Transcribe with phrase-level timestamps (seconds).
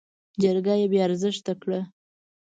[0.41, 1.79] جرګه يې بې ارزښته کړه.